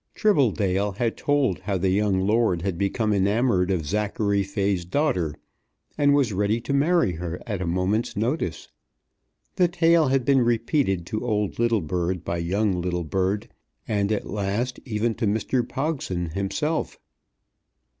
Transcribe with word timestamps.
Tribbledale 0.15 0.93
had 0.93 1.15
told 1.15 1.59
how 1.59 1.77
the 1.77 1.91
young 1.91 2.21
lord 2.21 2.63
had 2.63 2.75
become 2.75 3.13
enamoured 3.13 3.69
of 3.69 3.85
Zachary 3.85 4.41
Fay's 4.41 4.83
daughter, 4.83 5.35
and 5.95 6.15
was 6.15 6.33
ready 6.33 6.59
to 6.59 6.73
marry 6.73 7.11
her 7.11 7.39
at 7.45 7.61
a 7.61 7.67
moment's 7.67 8.17
notice. 8.17 8.67
The 9.57 9.67
tale 9.67 10.07
had 10.07 10.25
been 10.25 10.41
repeated 10.41 11.05
to 11.05 11.23
old 11.23 11.59
Littlebird 11.59 12.23
by 12.23 12.37
young 12.39 12.81
Littlebird, 12.81 13.49
and 13.87 14.11
at 14.11 14.25
last 14.25 14.79
even 14.85 15.13
to 15.13 15.27
Mr. 15.27 15.61
Pogson 15.61 16.31
himself. 16.31 16.97